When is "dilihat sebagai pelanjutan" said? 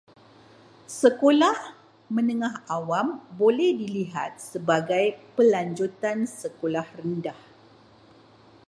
3.81-6.17